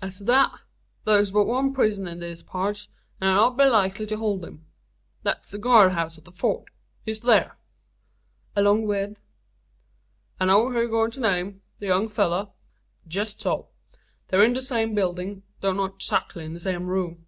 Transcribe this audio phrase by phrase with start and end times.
[0.00, 0.50] As to thet,
[1.04, 2.88] thur's but one prison in these parts,
[3.20, 4.64] as 'ud be likely to hold him.
[5.24, 6.66] Thet is the guard house at the Fort.
[7.04, 7.50] He's thur."
[8.54, 9.20] "Along with"
[10.38, 12.52] "I know who ye're goin' to name the young fellur.
[13.08, 13.70] Jest so.
[14.28, 17.26] They're in the same buildin', tho' not 'zackly in the same room.